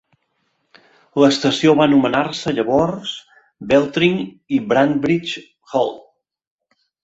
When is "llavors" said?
2.57-3.13